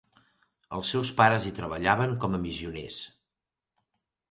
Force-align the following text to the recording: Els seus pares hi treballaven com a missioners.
Els 0.77 0.93
seus 0.93 1.11
pares 1.19 1.45
hi 1.45 1.51
treballaven 1.59 2.17
com 2.25 2.39
a 2.39 2.41
missioners. 2.47 2.99